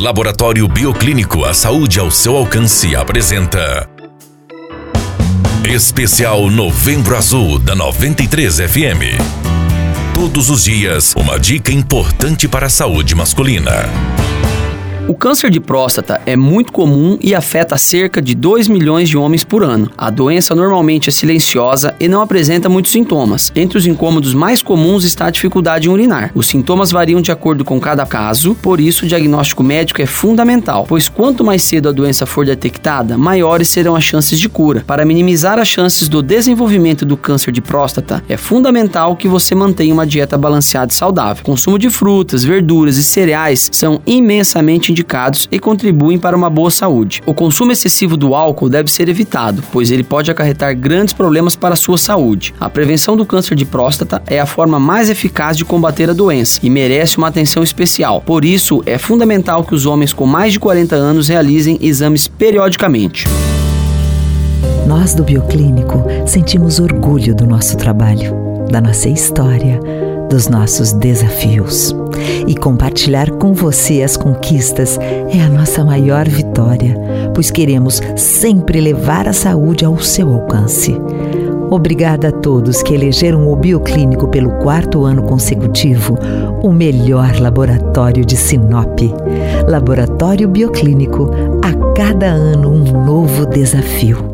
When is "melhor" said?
86.72-87.38